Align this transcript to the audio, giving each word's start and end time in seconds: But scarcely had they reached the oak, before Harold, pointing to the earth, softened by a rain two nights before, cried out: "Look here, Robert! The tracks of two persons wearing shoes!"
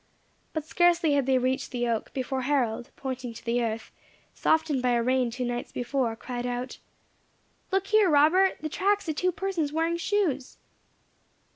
But 0.53 0.65
scarcely 0.65 1.13
had 1.13 1.27
they 1.27 1.37
reached 1.37 1.69
the 1.69 1.87
oak, 1.87 2.11
before 2.11 2.41
Harold, 2.41 2.89
pointing 2.95 3.35
to 3.35 3.45
the 3.45 3.61
earth, 3.61 3.91
softened 4.33 4.81
by 4.81 4.93
a 4.93 5.03
rain 5.03 5.29
two 5.29 5.45
nights 5.45 5.71
before, 5.71 6.15
cried 6.15 6.47
out: 6.47 6.79
"Look 7.71 7.85
here, 7.85 8.09
Robert! 8.09 8.57
The 8.61 8.69
tracks 8.69 9.07
of 9.07 9.15
two 9.15 9.31
persons 9.31 9.71
wearing 9.71 9.97
shoes!" 9.97 10.57